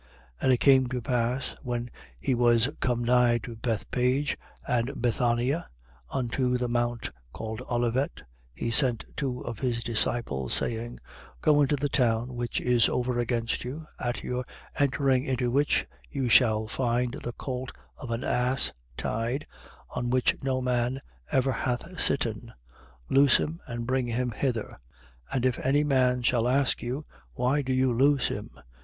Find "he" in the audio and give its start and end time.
2.19-2.33, 8.51-8.71